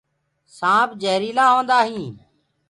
[0.57, 2.17] سآنپ جهريٚلآ هوندآ هينٚ۔